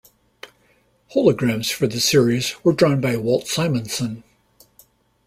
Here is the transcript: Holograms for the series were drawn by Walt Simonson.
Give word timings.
Holograms 1.13 1.71
for 1.71 1.85
the 1.85 1.99
series 1.99 2.55
were 2.63 2.73
drawn 2.73 3.01
by 3.01 3.17
Walt 3.17 3.47
Simonson. 3.47 4.23